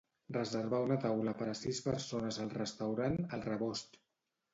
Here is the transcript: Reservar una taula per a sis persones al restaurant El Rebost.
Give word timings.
Reservar 0.35 0.77
una 0.85 0.95
taula 1.03 1.33
per 1.41 1.47
a 1.51 1.53
sis 1.59 1.81
persones 1.87 2.39
al 2.45 2.49
restaurant 2.55 3.19
El 3.39 3.45
Rebost. 3.49 4.01